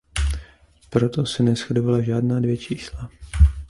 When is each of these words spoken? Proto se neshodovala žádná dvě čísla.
Proto 0.89 1.25
se 1.25 1.43
neshodovala 1.43 2.01
žádná 2.01 2.39
dvě 2.39 2.57
čísla. 2.57 3.09